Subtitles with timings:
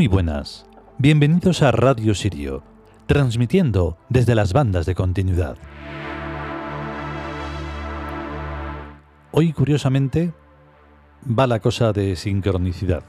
[0.00, 0.64] Muy buenas.
[0.96, 2.62] Bienvenidos a Radio Sirio,
[3.04, 5.58] transmitiendo desde las bandas de continuidad.
[9.30, 10.32] Hoy, curiosamente,
[11.26, 13.02] va la cosa de sincronicidad.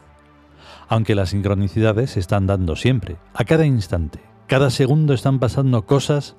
[0.90, 4.20] Aunque las sincronicidades se están dando siempre, a cada instante.
[4.48, 6.35] Cada segundo están pasando cosas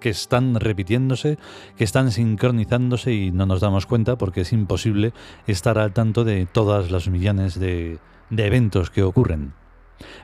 [0.00, 1.38] que están repitiéndose,
[1.76, 5.12] que están sincronizándose y no nos damos cuenta porque es imposible
[5.46, 9.52] estar al tanto de todas las millones de, de eventos que ocurren.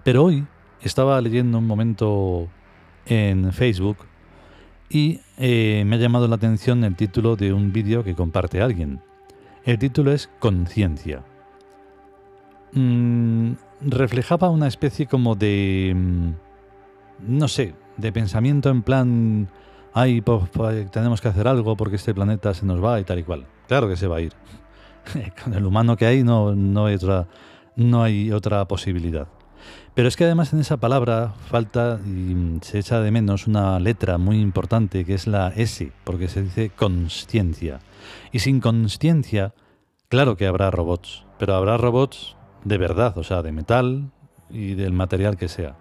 [0.04, 0.46] Pero hoy
[0.82, 2.48] estaba leyendo un momento
[3.06, 3.98] en Facebook
[4.88, 9.00] y eh, me ha llamado la atención el título de un vídeo que comparte alguien.
[9.64, 11.22] El título es Conciencia.
[12.72, 15.92] Mm, reflejaba una especie como de...
[15.94, 16.30] Mm,
[17.26, 19.48] no sé, de pensamiento en plan...
[19.94, 20.50] Ay, pues,
[20.90, 23.46] tenemos que hacer algo porque este planeta se nos va y tal y cual.
[23.68, 24.32] Claro que se va a ir.
[25.44, 27.28] Con el humano que hay no, no, hay otra,
[27.76, 29.28] no hay otra posibilidad.
[29.94, 34.18] Pero es que además en esa palabra falta y se echa de menos una letra
[34.18, 37.80] muy importante que es la S, porque se dice consciencia.
[38.32, 39.54] Y sin consciencia,
[40.08, 44.10] claro que habrá robots, pero habrá robots de verdad, o sea, de metal
[44.48, 45.76] y del material que sea.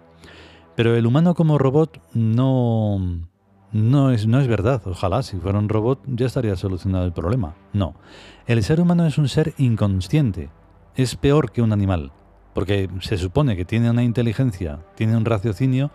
[0.74, 2.98] Pero el humano como robot no,
[3.72, 4.82] no, es, no es verdad.
[4.86, 7.54] Ojalá si fuera un robot ya estaría solucionado el problema.
[7.72, 7.94] No.
[8.46, 10.50] El ser humano es un ser inconsciente.
[10.94, 12.12] Es peor que un animal.
[12.54, 15.90] Porque se supone que tiene una inteligencia, tiene un raciocinio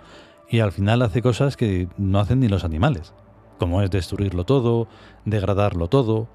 [0.50, 3.14] y al final hace cosas que no hacen ni los animales,
[3.60, 4.88] como es destruirlo todo,
[5.26, 6.28] degradarlo todo.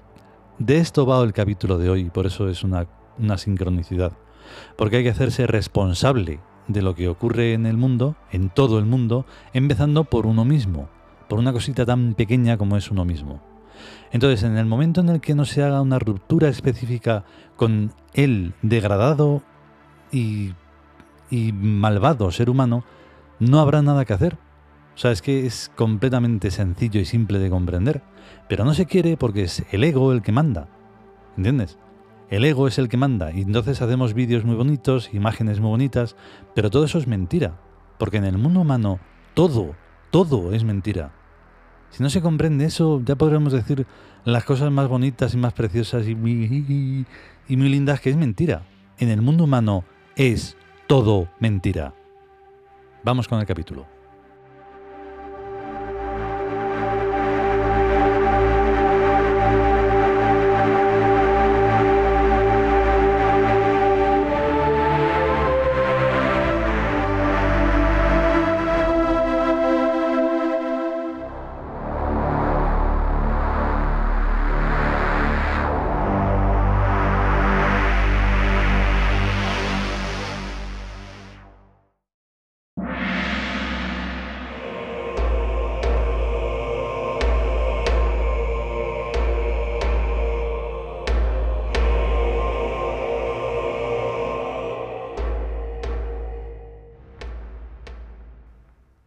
[0.59, 4.13] De esto va el capítulo de hoy, por eso es una, una sincronicidad.
[4.77, 8.85] Porque hay que hacerse responsable de lo que ocurre en el mundo, en todo el
[8.85, 10.89] mundo, empezando por uno mismo,
[11.27, 13.41] por una cosita tan pequeña como es uno mismo.
[14.11, 18.53] Entonces, en el momento en el que no se haga una ruptura específica con el
[18.61, 19.41] degradado
[20.13, 20.53] y,
[21.53, 22.83] malvado ser humano,
[23.39, 24.37] no habrá nada que hacer.
[24.95, 28.03] O sea, es que es completamente sencillo y simple de comprender.
[28.47, 30.67] Pero no se quiere porque es el ego el que manda.
[31.35, 31.79] ¿Entiendes?
[32.29, 33.31] El ego es el que manda.
[33.31, 36.15] Y entonces hacemos vídeos muy bonitos, imágenes muy bonitas,
[36.53, 37.59] pero todo eso es mentira.
[37.97, 38.99] Porque en el mundo humano
[39.33, 39.75] todo,
[40.11, 41.11] todo es mentira.
[41.89, 43.85] Si no se comprende eso, ya podríamos decir
[44.25, 47.05] las cosas más bonitas y más preciosas y muy,
[47.47, 48.63] y muy lindas que es mentira.
[48.99, 49.83] En el mundo humano
[50.15, 50.57] es
[50.87, 51.93] todo mentira.
[53.03, 53.92] Vamos con el capítulo.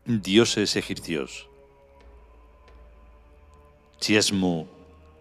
[0.08, 1.48] Dioses egipcios.
[3.98, 4.68] Chiesmu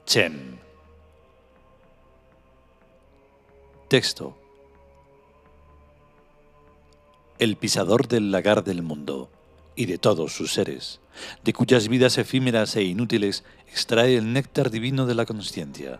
[0.05, 0.59] Chem.
[3.87, 4.37] Texto.
[7.39, 9.31] El pisador del lagar del mundo
[9.75, 10.99] y de todos sus seres,
[11.43, 15.99] de cuyas vidas efímeras e inútiles extrae el néctar divino de la consciencia.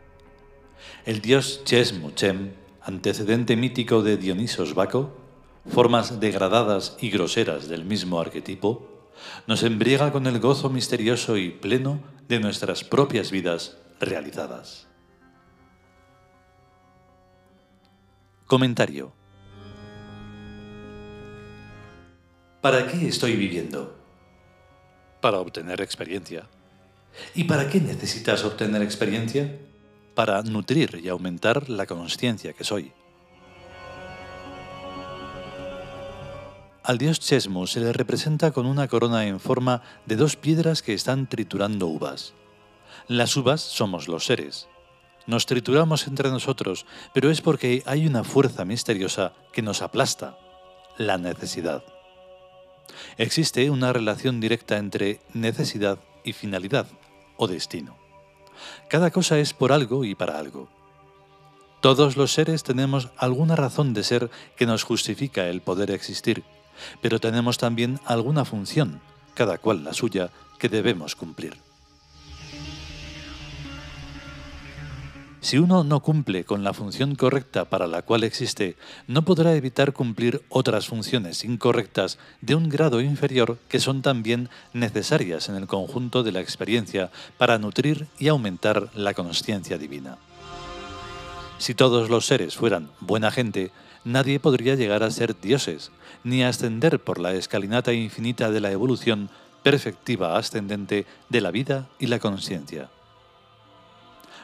[1.06, 5.25] El dios Chem, antecedente mítico de Dionisos Baco,
[5.68, 9.12] formas degradadas y groseras del mismo arquetipo,
[9.48, 14.88] nos embriaga con el gozo misterioso y pleno de nuestras propias vidas realizadas.
[18.46, 19.14] Comentario.
[22.62, 23.96] ¿Para qué estoy viviendo?
[25.22, 26.48] Para obtener experiencia.
[27.34, 29.58] ¿Y para qué necesitas obtener experiencia?
[30.14, 32.92] Para nutrir y aumentar la conciencia que soy.
[36.86, 40.94] Al dios Chesmo se le representa con una corona en forma de dos piedras que
[40.94, 42.36] están triturando uvas.
[43.08, 44.68] Las uvas somos los seres.
[45.26, 50.38] Nos trituramos entre nosotros, pero es porque hay una fuerza misteriosa que nos aplasta,
[51.00, 51.84] la necesidad.
[53.18, 56.86] Existe una relación directa entre necesidad y finalidad
[57.36, 57.98] o destino.
[58.90, 60.70] Cada cosa es por algo y para algo.
[61.82, 66.44] Todos los seres tenemos alguna razón de ser que nos justifica el poder existir
[67.02, 69.02] pero tenemos también alguna función,
[69.34, 70.30] cada cual la suya,
[70.60, 71.58] que debemos cumplir.
[75.46, 79.94] Si uno no cumple con la función correcta para la cual existe, no podrá evitar
[79.94, 86.24] cumplir otras funciones incorrectas de un grado inferior que son también necesarias en el conjunto
[86.24, 90.18] de la experiencia para nutrir y aumentar la conciencia divina.
[91.60, 93.72] Si todos los seres fueran buena gente,
[94.06, 95.92] nadie podría llegar a ser dioses,
[96.24, 99.30] ni ascender por la escalinata infinita de la evolución
[99.64, 102.90] perfectiva ascendente de la vida y la conciencia.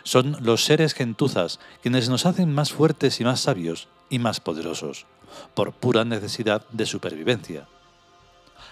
[0.04, 5.06] Son los seres gentuzas quienes nos hacen más fuertes y más sabios y más poderosos,
[5.54, 7.68] por pura necesidad de supervivencia.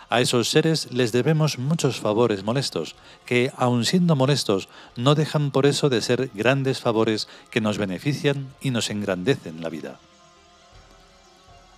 [0.09, 2.95] A esos seres les debemos muchos favores molestos,
[3.27, 8.51] que, aun siendo molestos, no dejan por eso de ser grandes favores que nos benefician
[8.59, 10.00] y nos engrandecen la vida.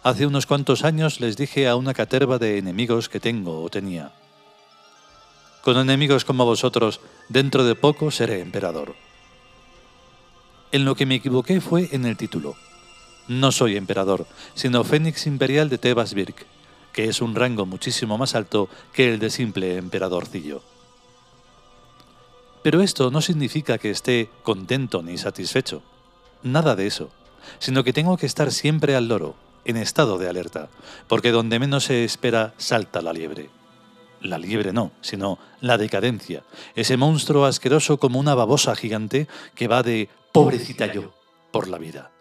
[0.04, 4.12] Hace unos cuantos años les dije a una caterva de enemigos que tengo o tenía.
[5.62, 8.96] Con enemigos como vosotros, dentro de poco seré emperador.
[10.72, 12.56] En lo que me equivoqué fue en el título.
[13.28, 14.26] No soy emperador,
[14.56, 16.48] sino Fénix Imperial de Tebas Birk,
[16.94, 20.64] que es un rango muchísimo más alto que el de simple emperadorcillo.
[22.64, 25.84] Pero esto no significa que esté contento ni satisfecho.
[26.42, 27.12] Nada de eso,
[27.60, 30.70] sino que tengo que estar siempre al loro, en estado de alerta,
[31.08, 33.50] porque donde menos se espera salta la liebre.
[34.22, 36.44] La liebre no, sino la decadencia,
[36.76, 41.14] ese monstruo asqueroso como una babosa gigante que va de pobrecita yo
[41.52, 42.12] por la vida.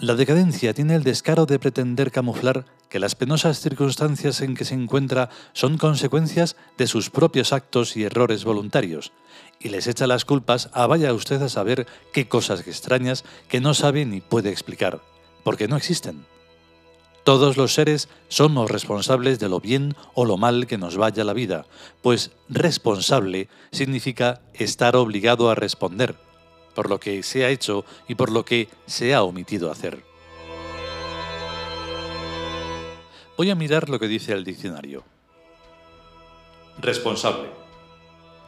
[0.00, 4.74] La decadencia tiene el descaro de pretender camuflar que las penosas circunstancias en que se
[4.74, 9.12] encuentra son consecuencias de sus propios actos y errores voluntarios,
[9.58, 13.74] y les echa las culpas a vaya usted a saber qué cosas extrañas que no
[13.74, 15.00] sabe ni puede explicar,
[15.42, 16.24] porque no existen.
[17.28, 21.34] Todos los seres somos responsables de lo bien o lo mal que nos vaya la
[21.34, 21.66] vida,
[22.00, 26.16] pues responsable significa estar obligado a responder
[26.74, 30.02] por lo que se ha hecho y por lo que se ha omitido hacer.
[33.36, 35.04] Voy a mirar lo que dice el diccionario.
[36.80, 37.50] Responsable.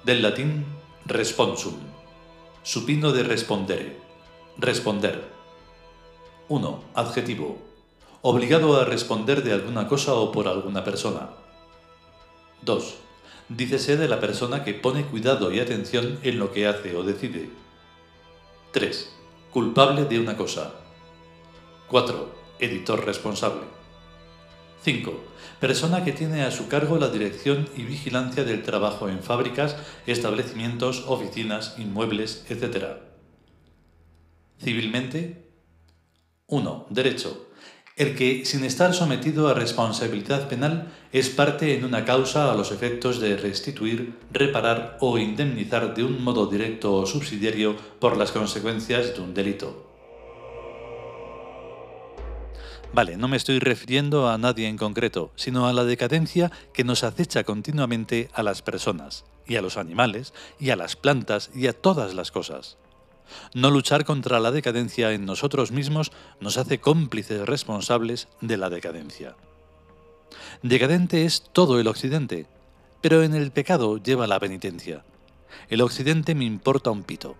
[0.04, 0.64] Del latín
[1.04, 1.76] responsum.
[2.62, 3.98] Supino de respondere.
[4.56, 5.22] Responder.
[6.48, 6.84] 1.
[6.94, 7.69] Adjetivo.
[8.22, 11.30] Obligado a responder de alguna cosa o por alguna persona.
[12.60, 12.94] 2.
[13.48, 17.48] Dícese de la persona que pone cuidado y atención en lo que hace o decide.
[18.72, 19.16] 3.
[19.50, 20.74] Culpable de una cosa.
[21.88, 22.30] 4.
[22.58, 23.62] Editor responsable.
[24.82, 25.14] 5.
[25.58, 29.76] Persona que tiene a su cargo la dirección y vigilancia del trabajo en fábricas,
[30.06, 32.98] establecimientos, oficinas, inmuebles, etc.
[34.62, 35.48] Civilmente.
[36.48, 36.86] 1.
[36.90, 37.49] Derecho.
[38.00, 42.72] El que, sin estar sometido a responsabilidad penal, es parte en una causa a los
[42.72, 49.14] efectos de restituir, reparar o indemnizar de un modo directo o subsidiario por las consecuencias
[49.14, 49.86] de un delito.
[52.94, 57.04] Vale, no me estoy refiriendo a nadie en concreto, sino a la decadencia que nos
[57.04, 61.74] acecha continuamente a las personas, y a los animales, y a las plantas, y a
[61.74, 62.78] todas las cosas.
[63.54, 69.36] No luchar contra la decadencia en nosotros mismos nos hace cómplices responsables de la decadencia.
[70.62, 72.46] Decadente es todo el occidente,
[73.00, 75.04] pero en el pecado lleva la penitencia.
[75.68, 77.36] El occidente me importa un pito.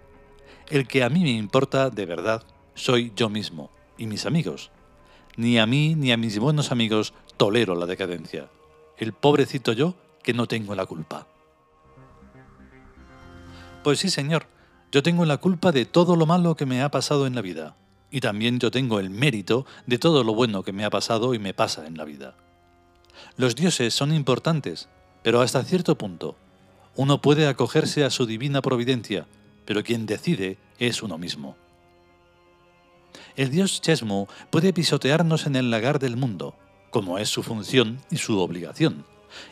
[0.69, 2.43] El que a mí me importa de verdad
[2.75, 4.71] soy yo mismo y mis amigos
[5.37, 8.49] ni a mí ni a mis buenos amigos tolero la decadencia.
[8.99, 11.27] El pobrecito yo que no tengo la culpa.
[13.83, 14.47] Pues sí, señor,
[14.93, 17.77] yo tengo la culpa de todo lo malo que me ha pasado en la vida.
[18.11, 21.39] Y también yo tengo el mérito de todo lo bueno que me ha pasado y
[21.39, 22.35] me pasa en la vida.
[23.37, 24.89] Los dioses son importantes,
[25.23, 26.37] pero hasta cierto punto.
[26.97, 29.27] Uno puede acogerse a su divina providencia,
[29.65, 31.57] pero quien decide es uno mismo.
[33.37, 36.57] El dios Chesmu puede pisotearnos en el lagar del mundo,
[36.91, 39.05] como es su función y su obligación,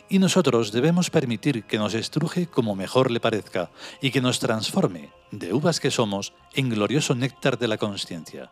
[0.09, 5.09] y nosotros debemos permitir que nos estruje como mejor le parezca y que nos transforme,
[5.31, 8.51] de uvas que somos, en glorioso néctar de la conciencia.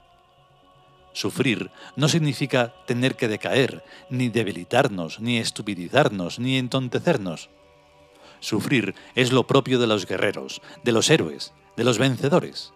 [1.14, 7.50] Sufrir no significa tener que decaer, ni debilitarnos, ni estupidizarnos, ni entontecernos.
[8.40, 12.74] Sufrir es lo propio de los guerreros, de los héroes, de los vencedores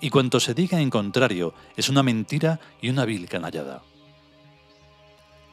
[0.00, 3.82] y cuanto se diga en contrario es una mentira y una vil canallada.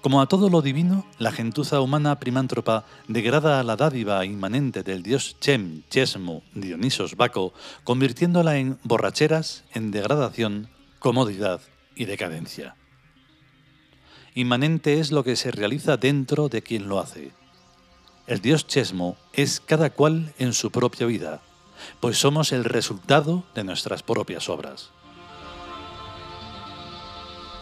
[0.03, 5.01] Como a todo lo divino, la gentuza humana primántropa degrada a la dádiva inmanente del
[5.01, 7.53] dios Chem, Chesmu, Dionisos Baco,
[7.85, 10.67] convirtiéndola en borracheras, en degradación,
[10.99, 11.61] comodidad
[11.95, 12.75] y decadencia.
[14.35, 17.31] Inmanente es lo que se realiza dentro de quien lo hace.
[18.27, 21.41] El dios Chesmo es cada cual en su propia vida,
[22.01, 24.91] pues somos el resultado de nuestras propias obras.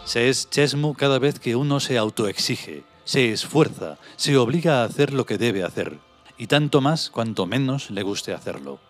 [0.04, 5.12] Se es chesmu cada vez que uno se autoexige, se esfuerza, se obliga a hacer
[5.12, 5.98] lo que debe hacer,
[6.36, 8.80] y tanto más cuanto menos le guste hacerlo.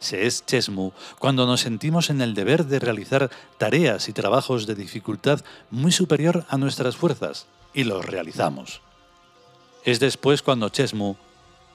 [0.00, 4.74] Se es chesmu cuando nos sentimos en el deber de realizar tareas y trabajos de
[4.74, 8.80] dificultad muy superior a nuestras fuerzas, y los realizamos.
[9.84, 11.14] Es después cuando chesmu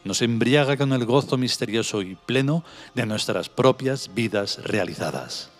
[0.03, 2.63] nos embriaga con el gozo misterioso y pleno
[2.95, 5.51] de nuestras propias vidas realizadas.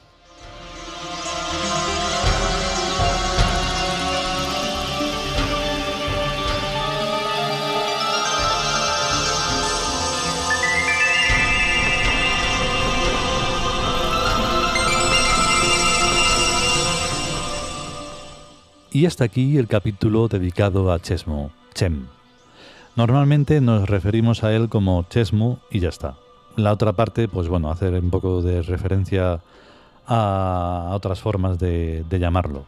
[18.98, 22.08] Y hasta aquí el capítulo dedicado a Chesmo, Chem.
[22.96, 26.16] Normalmente nos referimos a él como Chesmu y ya está.
[26.56, 29.40] La otra parte, pues bueno, hacer un poco de referencia
[30.08, 32.66] a otras formas de, llamarlo.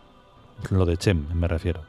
[0.69, 1.81] Lo de Chem, me refiero.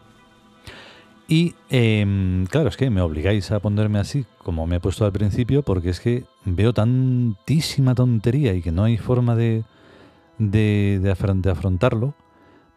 [1.28, 5.12] Y em, claro, es que me obligáis a ponerme así, como me he puesto al
[5.12, 9.64] principio, porque es que veo tantísima tontería y que no hay forma de,
[10.38, 12.14] de afrontarlo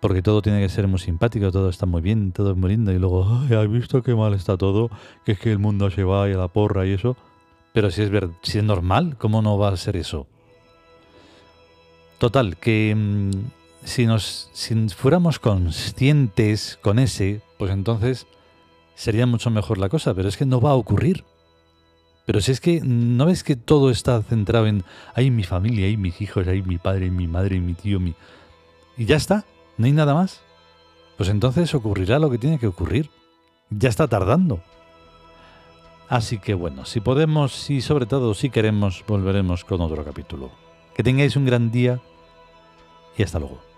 [0.04, 2.92] porque todo tiene que ser muy simpático, todo está muy bien, todo es muy lindo,
[2.92, 4.92] y luego, ay, ¿has visto qué mal está todo?
[5.24, 7.16] Que es que el mundo se va y a la porra y eso.
[7.72, 10.28] Pero si es, si es normal, ¿cómo no va a ser eso?
[12.18, 13.32] Total, que mm,
[13.86, 14.52] si, nos,
[14.94, 18.28] fuéramos conscientes con ese, pues entonces
[18.96, 21.24] sería mucho mejor la cosa, pero es que no va a ocurrir.
[22.26, 24.84] Pero si es que no ves que todo está centrado en,
[25.14, 28.16] hay mi familia, hay mis hijos, hay mi padre, mi madre, mi tío, mi...
[28.98, 29.46] Y ya está.
[29.78, 30.42] ¿No hay nada más?
[31.18, 33.10] Pues entonces ocurrirá lo que tiene que ocurrir.
[33.70, 34.62] Ya está tardando.
[36.10, 40.52] Así que bueno, si podemos y sobre todo si queremos, volveremos con otro capítulo.
[40.96, 42.00] Que tengáis un gran día
[43.18, 43.73] y hasta luego.